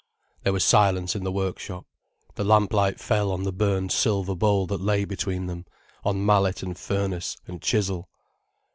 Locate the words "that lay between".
4.65-5.47